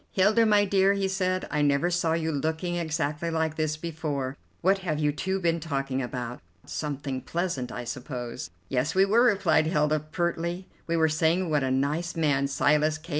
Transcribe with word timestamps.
"Hilda, 0.13 0.47
my 0.47 0.65
dear," 0.65 0.93
he 0.93 1.07
said, 1.07 1.47
"I 1.51 1.61
never 1.61 1.91
saw 1.91 2.13
you 2.13 2.31
looking 2.31 2.75
exactly 2.75 3.29
like 3.29 3.55
this 3.55 3.77
before. 3.77 4.35
What 4.61 4.79
have 4.79 4.97
you 4.97 5.11
two 5.11 5.39
been 5.39 5.59
talking 5.59 6.01
about? 6.01 6.39
Something 6.65 7.21
pleasant, 7.21 7.71
I 7.71 7.83
suppose." 7.83 8.49
"Yes, 8.67 8.95
we 8.95 9.05
were," 9.05 9.21
replied 9.23 9.67
Hilda 9.67 9.99
pertly; 9.99 10.65
"we 10.87 10.97
were 10.97 11.07
saying 11.07 11.51
what 11.51 11.61
a 11.61 11.69
nice 11.69 12.15
man 12.15 12.47
Silas 12.47 12.97
K. 12.97 13.09